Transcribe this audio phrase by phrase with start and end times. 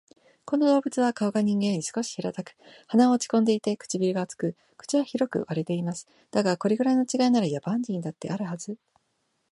[0.45, 2.55] この動物は顔が人間より少し平たく、
[2.87, 6.07] 鼻は落ち込んでいて、唇が厚く、口は広く割れています。
[6.31, 8.79] だが、これくらいの違いなら、野蛮人にだってあるはず